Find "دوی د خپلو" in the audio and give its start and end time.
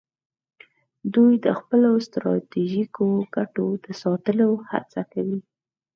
1.13-1.91